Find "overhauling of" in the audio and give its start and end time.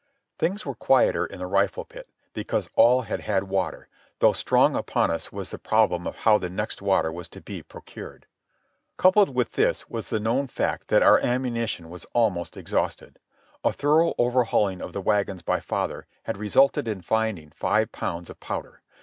14.17-14.91